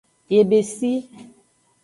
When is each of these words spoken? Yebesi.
Yebesi. 0.33 0.91